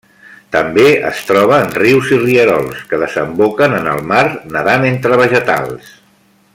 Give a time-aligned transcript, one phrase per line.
[0.53, 4.25] També es troba en rius i rierols que desemboquen en el mar,
[4.57, 5.97] nedant entre vegetals.